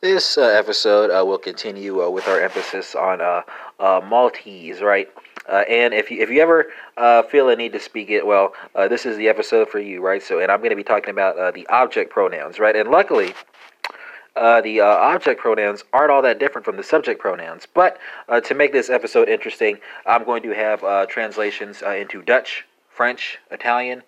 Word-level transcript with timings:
This 0.00 0.38
uh, 0.38 0.42
episode 0.42 1.10
uh, 1.10 1.26
will 1.26 1.38
continue 1.38 2.04
uh, 2.04 2.08
with 2.08 2.28
our 2.28 2.40
emphasis 2.40 2.94
on 2.94 3.20
uh, 3.20 3.42
uh, 3.80 4.00
Maltese, 4.08 4.80
right? 4.80 5.08
Uh, 5.48 5.64
and 5.68 5.92
if 5.92 6.08
you 6.08 6.22
if 6.22 6.30
you 6.30 6.40
ever 6.40 6.66
feel 7.28 7.48
a 7.48 7.56
need 7.56 7.72
to 7.72 7.80
speak 7.80 8.08
it, 8.08 8.24
well, 8.24 8.52
this 8.88 9.04
is 9.04 9.16
the 9.16 9.26
episode 9.28 9.68
for 9.68 9.80
you, 9.80 10.00
right? 10.00 10.22
So, 10.22 10.38
and 10.38 10.52
I'm 10.52 10.58
going 10.58 10.70
to 10.70 10.76
be 10.76 10.84
talking 10.84 11.10
about 11.10 11.54
the 11.54 11.66
object 11.66 12.12
pronouns, 12.12 12.60
right? 12.60 12.76
And 12.76 12.90
luckily, 12.90 13.34
the 14.36 14.80
object 14.80 15.40
pronouns 15.40 15.82
aren't 15.92 16.12
all 16.12 16.22
that 16.22 16.38
different 16.38 16.64
from 16.64 16.76
the 16.76 16.84
subject 16.84 17.20
pronouns. 17.20 17.66
But 17.66 17.98
to 18.44 18.54
make 18.54 18.72
this 18.72 18.90
episode 18.90 19.28
interesting, 19.28 19.78
I'm 20.06 20.24
going 20.24 20.44
to 20.44 20.50
have 20.50 21.08
translations 21.08 21.82
into 21.82 22.22
Dutch, 22.22 22.66
French, 22.90 23.38
Italian, 23.50 24.02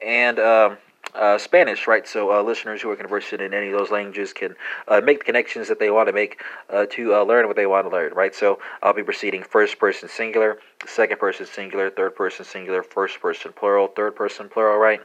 and 0.00 0.38
um, 0.38 0.78
uh, 1.14 1.38
Spanish, 1.38 1.86
right? 1.86 2.06
So 2.06 2.32
uh, 2.32 2.42
listeners 2.42 2.82
who 2.82 2.90
are 2.90 2.96
conversant 2.96 3.40
in 3.40 3.54
any 3.54 3.68
of 3.68 3.78
those 3.78 3.90
languages 3.90 4.32
can 4.32 4.54
uh, 4.88 5.00
make 5.00 5.20
the 5.20 5.24
connections 5.24 5.68
that 5.68 5.78
they 5.78 5.90
want 5.90 6.08
to 6.08 6.12
make 6.12 6.42
uh, 6.70 6.86
to 6.90 7.14
uh, 7.14 7.22
learn 7.22 7.46
what 7.46 7.56
they 7.56 7.66
want 7.66 7.86
to 7.86 7.90
learn, 7.90 8.12
right? 8.14 8.34
So 8.34 8.58
I'll 8.82 8.92
be 8.92 9.02
proceeding 9.02 9.42
first 9.42 9.78
person 9.78 10.08
singular, 10.08 10.58
second 10.86 11.18
person 11.18 11.46
singular, 11.46 11.90
third 11.90 12.14
person 12.14 12.44
singular, 12.44 12.82
first 12.82 13.20
person 13.20 13.52
plural, 13.52 13.88
third 13.88 14.14
person 14.14 14.48
plural, 14.48 14.78
right? 14.78 15.00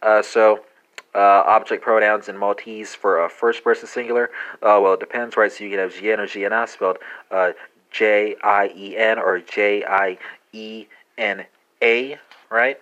Uh, 0.00 0.22
so 0.22 0.64
object 1.14 1.84
pronouns 1.84 2.28
in 2.28 2.38
Maltese 2.38 2.94
for 2.94 3.22
a 3.22 3.28
first 3.28 3.62
person 3.62 3.86
singular, 3.86 4.30
well, 4.62 4.94
it 4.94 5.00
depends, 5.00 5.36
right? 5.36 5.52
So 5.52 5.64
you 5.64 5.70
can 5.70 5.78
have 5.78 5.92
Jien 5.92 6.18
or 6.18 6.26
Jiena 6.26 6.66
spelled 6.66 6.98
J 7.90 8.36
I 8.42 8.72
E 8.74 8.96
N 8.96 9.18
or 9.18 9.38
J 9.40 9.84
I 9.84 10.16
E 10.52 10.86
N 11.18 11.44
A, 11.82 12.18
right? 12.50 12.80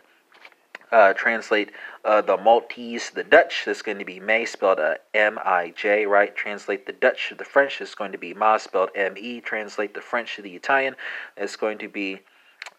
Uh, 0.93 1.13
translate 1.13 1.71
uh, 2.05 2.21
the 2.21 2.37
Maltese, 2.37 3.11
the 3.11 3.25
Dutch, 3.25 3.63
that's 3.65 3.83
going 3.83 3.99
to 3.99 4.05
be 4.05 4.19
May, 4.21 4.45
spelled 4.45 4.81
uh, 4.81 4.95
M 5.15 5.39
I 5.45 5.73
J, 5.77 6.07
right? 6.07 6.35
Translate 6.35 6.87
the 6.87 6.93
Dutch 6.93 7.29
to 7.29 7.35
the 7.35 7.45
French, 7.45 7.81
it's 7.81 7.95
going 7.95 8.13
to 8.13 8.19
be 8.19 8.35
Ma, 8.35 8.57
spelled 8.57 8.91
M 8.95 9.17
E. 9.17 9.41
Translate 9.41 9.95
the 9.95 10.01
French 10.01 10.37
to 10.37 10.43
the 10.43 10.55
Italian, 10.55 10.97
it's 11.37 11.57
going 11.57 11.79
to 11.79 11.89
be 11.89 12.21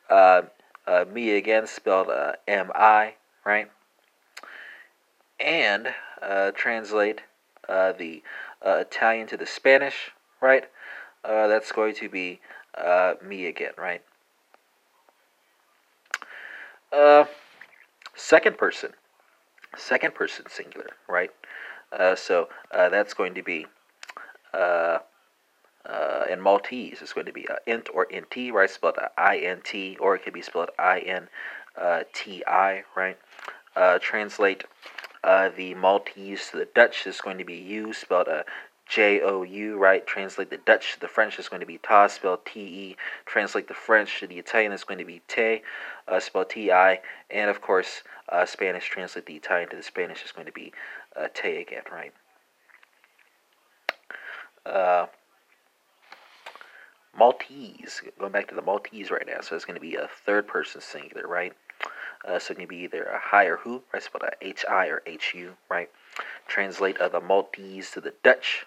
uh, 0.10 0.42
uh, 0.88 1.06
me 1.12 1.32
again, 1.32 1.68
spelled 1.68 2.10
uh, 2.10 2.34
M 2.48 2.72
I, 2.76 3.16
right? 3.46 3.72
And 5.40 5.94
translate 6.56 7.22
the 7.68 8.22
Italian 8.64 9.28
to 9.28 9.38
the 9.38 9.46
Spanish, 9.46 10.12
right? 10.42 10.66
That's 11.24 11.72
going 11.72 11.96
to 11.96 12.10
be 12.10 12.42
me 13.24 13.48
again, 13.48 13.74
right? 13.78 14.02
Uh, 16.92 17.24
second 18.32 18.58
person, 18.58 18.92
second 19.76 20.16
person 20.16 20.46
singular, 20.50 20.92
right? 21.10 21.32
Uh, 21.92 22.16
so 22.16 22.48
uh, 22.74 22.88
that's 22.88 23.14
going 23.14 23.34
to 23.34 23.44
be 23.44 23.66
uh, 24.54 25.00
uh 25.86 26.24
in 26.30 26.40
Maltese. 26.40 27.00
It's 27.02 27.12
going 27.12 27.26
to 27.26 27.34
be 27.34 27.46
uh, 27.50 27.56
int 27.68 27.90
or 27.94 28.06
int, 28.06 28.54
right? 28.54 28.70
Spelled 28.70 29.00
I 29.18 29.36
N 29.40 29.60
T, 29.70 29.98
or 30.00 30.16
it 30.16 30.24
could 30.24 30.34
be 30.34 30.42
spelled 30.42 30.70
I 30.80 31.00
N 31.00 31.28
uh, 31.76 32.04
T 32.14 32.42
I, 32.48 32.84
right? 32.96 33.18
translate 34.00 34.64
the 35.58 35.74
Maltese 35.76 36.52
to 36.52 36.58
the 36.60 36.70
Dutch 36.74 37.06
is 37.06 37.20
going 37.20 37.38
to 37.38 37.48
be 37.54 37.60
U, 37.80 37.92
spelled 37.92 38.30
J 38.92 39.22
O 39.22 39.44
U, 39.44 39.78
right? 39.78 40.06
Translate 40.06 40.50
the 40.50 40.58
Dutch 40.58 40.96
to 40.96 41.00
the 41.00 41.08
French 41.08 41.40
is 41.40 41.48
going 41.48 41.62
to 41.62 41.66
be 41.66 41.78
ta, 41.78 42.08
spelled 42.08 42.46
T 42.46 42.60
E. 42.60 42.98
Translate 43.26 43.70
the 43.70 43.74
French 43.74 44.20
to 44.20 44.28
the 44.28 44.38
Italian 44.38 44.74
is 44.74 44.84
going 44.84 44.98
to 44.98 45.06
be 45.06 45.22
te, 45.30 45.62
uh, 46.10 46.20
spelled 46.20 46.50
T 46.50 46.74
I. 46.74 47.00
And 47.30 47.50
of 47.50 47.62
course, 47.62 48.04
uh, 48.28 48.46
Spanish, 48.46 48.90
translate 48.90 49.26
the 49.26 49.36
Italian 49.36 49.70
to 49.70 49.78
the 49.78 49.84
Spanish 49.84 50.26
is 50.26 50.34
going 50.34 50.48
to 50.48 50.52
be 50.52 50.74
uh, 51.16 51.30
te 51.34 51.62
again, 51.62 51.84
right? 51.90 52.14
Uh, 54.66 55.06
Maltese, 57.18 58.02
going 58.20 58.34
back 58.34 58.50
to 58.50 58.56
the 58.56 58.62
Maltese 58.62 59.10
right 59.10 59.26
now, 59.26 59.40
so 59.40 59.56
it's 59.56 59.66
going 59.66 59.76
to 59.76 59.82
be 59.82 59.96
a 59.96 60.10
third 60.26 60.48
person 60.48 60.82
singular, 60.82 61.28
right? 61.28 61.54
Uh, 62.28 62.40
so 62.40 62.52
it 62.52 62.58
can 62.58 62.68
be 62.68 62.78
either 62.78 63.04
a 63.04 63.20
hi 63.20 63.46
or 63.46 63.56
who, 63.56 63.84
right? 63.94 64.04
Spelled 64.04 64.26
H 64.42 64.66
I 64.70 64.88
or 64.88 65.02
H 65.06 65.34
U, 65.34 65.54
right? 65.70 65.90
Translate 66.48 66.98
uh, 66.98 67.08
the 67.08 67.22
Maltese 67.22 67.92
to 67.92 68.02
the 68.02 68.14
Dutch 68.22 68.66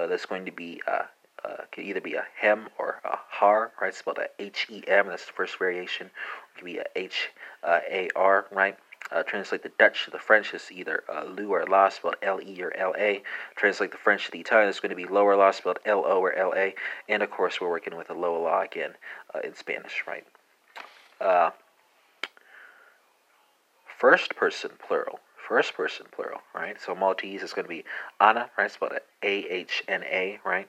uh, 0.00 0.06
that's 0.06 0.26
going 0.26 0.46
to 0.46 0.52
be 0.52 0.80
uh, 0.86 1.02
uh, 1.44 1.56
could 1.72 1.84
either 1.84 2.00
be 2.00 2.14
a 2.14 2.24
hem 2.38 2.68
or 2.78 3.00
a 3.04 3.16
har, 3.28 3.72
right? 3.80 3.94
Spelled 3.94 4.18
a 4.18 4.28
H 4.42 4.66
E 4.70 4.82
M. 4.86 5.08
That's 5.08 5.26
the 5.26 5.32
first 5.32 5.58
variation. 5.58 6.06
It 6.06 6.56
could 6.56 6.64
be 6.64 6.78
a 6.78 6.84
H 6.96 7.30
A 7.64 8.08
R, 8.16 8.46
right? 8.50 8.76
Uh, 9.10 9.22
translate 9.22 9.62
the 9.62 9.72
Dutch 9.78 10.04
to 10.04 10.10
the 10.10 10.18
French 10.18 10.52
is 10.54 10.70
either 10.70 11.02
uh, 11.12 11.24
lu 11.24 11.48
or 11.48 11.64
la, 11.66 11.88
spelled 11.88 12.16
L 12.22 12.40
E 12.40 12.62
or 12.62 12.76
L 12.76 12.94
A. 12.98 13.22
Translate 13.56 13.90
the 13.90 13.96
French 13.96 14.26
to 14.26 14.30
the 14.30 14.40
Italian 14.40 14.68
is 14.68 14.78
going 14.78 14.90
to 14.90 14.96
be 14.96 15.06
lower 15.06 15.34
la, 15.36 15.50
spelled 15.50 15.78
L 15.84 16.04
O 16.06 16.20
or 16.20 16.32
L 16.34 16.52
A. 16.54 16.74
And 17.08 17.22
of 17.22 17.30
course, 17.30 17.60
we're 17.60 17.70
working 17.70 17.96
with 17.96 18.10
a 18.10 18.14
lower 18.14 18.38
la 18.38 18.60
again 18.60 18.92
uh, 19.34 19.40
in 19.42 19.54
Spanish, 19.54 20.04
right? 20.06 20.26
Uh, 21.20 21.50
first 23.98 24.36
person 24.36 24.70
plural 24.86 25.20
first 25.50 25.74
person 25.74 26.06
plural, 26.12 26.42
right? 26.54 26.80
So 26.80 26.94
Maltese 26.94 27.42
is 27.42 27.52
going 27.52 27.64
to 27.64 27.68
be 27.68 27.84
Anna, 28.20 28.48
right? 28.56 28.70
Spelled 28.70 28.92
A 29.24 29.34
H 29.48 29.82
N 29.88 30.04
A, 30.04 30.38
right? 30.44 30.68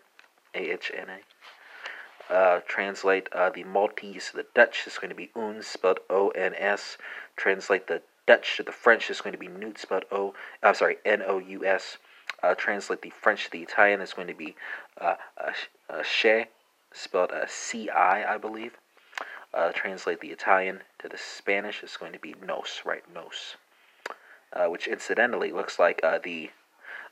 A 0.55 0.73
H 0.73 0.91
N 0.97 1.05
A. 1.07 2.33
Uh, 2.33 2.61
translate 2.67 3.29
uh, 3.31 3.51
the 3.51 3.63
Maltese 3.63 4.31
to 4.31 4.37
the 4.37 4.47
Dutch 4.55 4.87
is 4.87 4.97
going 4.97 5.09
to 5.09 5.15
be 5.15 5.29
uns, 5.35 5.67
spelled 5.67 5.99
O 6.09 6.29
N 6.29 6.55
S. 6.55 6.97
Translate 7.35 7.85
the 7.85 8.01
Dutch 8.25 8.57
to 8.57 8.63
the 8.63 8.71
French 8.71 9.11
is 9.11 9.21
going 9.21 9.33
to 9.33 9.37
be 9.37 9.47
Nout, 9.47 9.77
spelled 9.77 10.05
O. 10.11 10.33
I'm 10.63 10.73
sorry, 10.73 10.97
N 11.05 11.21
O 11.27 11.37
U 11.37 11.63
S. 11.63 11.99
Uh, 12.41 12.55
translate 12.55 13.03
the 13.03 13.11
French 13.11 13.45
to 13.45 13.51
the 13.51 13.61
Italian 13.61 14.01
is 14.01 14.13
going 14.13 14.29
to 14.29 14.33
be 14.33 14.55
uh, 14.99 15.13
uh, 15.39 16.01
che, 16.01 16.47
spelled 16.91 17.31
uh, 17.31 17.45
C 17.47 17.87
I, 17.87 18.33
I 18.33 18.37
believe. 18.39 18.79
Uh, 19.53 19.71
translate 19.73 20.21
the 20.21 20.29
Italian 20.29 20.81
to 20.97 21.07
the 21.07 21.19
Spanish 21.19 21.83
is 21.83 21.97
going 21.97 22.13
to 22.13 22.19
be 22.19 22.33
nos, 22.43 22.81
right? 22.83 23.03
Nos 23.13 23.57
uh, 24.53 24.67
which 24.67 24.87
incidentally 24.87 25.51
looks 25.51 25.79
like 25.79 25.99
uh, 26.03 26.19
the 26.23 26.49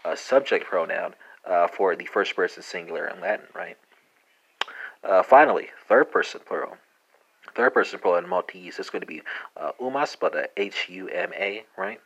uh, 0.03 0.15
subject 0.15 0.65
pronoun 0.65 1.15
uh, 1.45 1.67
for 1.67 1.95
the 1.95 2.05
first 2.05 2.35
person 2.35 2.63
singular 2.63 3.07
in 3.07 3.21
Latin, 3.21 3.45
right? 3.55 3.77
Uh, 5.03 5.23
finally, 5.23 5.67
third 5.87 6.11
person 6.11 6.41
plural. 6.45 6.77
Third 7.55 7.73
person 7.73 7.99
plural 7.99 8.19
in 8.23 8.29
Maltese 8.29 8.79
is 8.79 8.89
going 8.89 9.01
to 9.01 9.07
be 9.07 9.21
umas, 9.81 10.15
but 10.19 10.51
H 10.57 10.87
U 10.89 11.07
M 11.09 11.31
A, 11.33 11.63
right? 11.77 11.99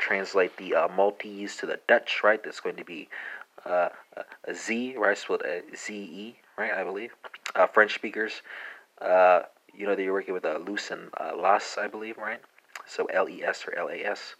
translate 0.00 0.56
the 0.56 0.74
Maltese 0.96 1.56
to 1.56 1.66
the 1.66 1.78
Dutch, 1.86 2.20
right? 2.24 2.42
That's 2.42 2.58
going 2.60 2.76
to 2.76 2.84
be 2.84 3.08
a 3.64 3.90
Z, 4.52 4.96
right? 4.98 5.16
Spelled 5.16 5.42
Z 5.76 5.94
E, 5.94 6.36
right? 6.56 6.72
I 6.72 6.82
believe. 6.82 7.14
French 7.72 7.94
speakers, 7.94 8.42
you 9.00 9.86
know, 9.86 9.94
that 9.94 10.02
you're 10.02 10.12
working 10.12 10.34
with 10.34 10.44
a 10.44 10.58
loose 10.58 10.90
and 10.90 11.10
las, 11.36 11.78
I 11.80 11.86
believe, 11.86 12.18
right? 12.18 12.40
So 12.88 13.06
L 13.06 13.28
E 13.28 13.42
S 13.44 13.64
or 13.66 13.76
L 13.78 13.88
A 13.88 14.04
S. 14.04 14.34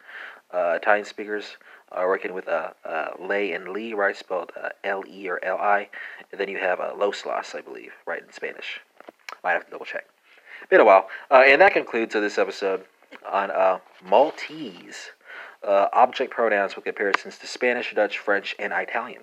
Uh, 0.53 0.79
Italian 0.81 1.05
speakers 1.05 1.57
are 1.93 2.09
working 2.09 2.33
with 2.33 2.49
uh, 2.49 2.71
uh, 2.85 3.09
lay 3.21 3.53
and 3.53 3.69
Lee, 3.69 3.93
right, 3.93 4.17
spelled 4.17 4.53
uh, 4.61 4.71
L 4.85 5.05
E 5.07 5.29
or 5.29 5.43
L 5.45 5.59
I. 5.59 5.89
And 6.31 6.41
then 6.41 6.49
you 6.49 6.59
have 6.59 6.81
uh, 6.81 6.93
los 6.97 7.25
las, 7.27 7.55
I 7.55 7.61
believe, 7.61 7.93
right, 8.07 8.23
in 8.23 8.33
Spanish. 8.33 8.81
Might 9.45 9.53
have 9.53 9.67
to 9.67 9.71
double 9.71 9.87
check. 9.87 10.07
Been 10.71 10.81
a 10.81 10.85
while. 10.85 11.09
Uh, 11.31 11.45
and 11.47 11.61
that 11.61 11.73
concludes 11.73 12.15
uh, 12.15 12.21
this 12.21 12.39
episode 12.39 12.85
on 13.31 13.51
uh, 13.51 13.79
Maltese 14.05 15.11
uh, 15.67 15.89
object 15.93 16.33
pronouns 16.33 16.77
with 16.77 16.85
comparisons 16.85 17.39
to 17.39 17.47
Spanish, 17.47 17.95
Dutch, 17.95 18.19
French, 18.19 18.55
and 18.59 18.73
Italian. 18.73 19.23